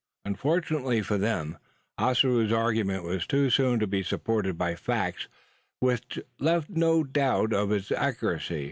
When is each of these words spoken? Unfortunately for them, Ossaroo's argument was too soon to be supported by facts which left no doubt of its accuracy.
Unfortunately 0.25 1.03
for 1.03 1.19
them, 1.19 1.59
Ossaroo's 1.99 2.51
argument 2.51 3.03
was 3.03 3.27
too 3.27 3.51
soon 3.51 3.79
to 3.79 3.85
be 3.85 4.01
supported 4.01 4.57
by 4.57 4.73
facts 4.73 5.27
which 5.79 6.17
left 6.39 6.71
no 6.71 7.03
doubt 7.03 7.53
of 7.53 7.71
its 7.71 7.91
accuracy. 7.91 8.59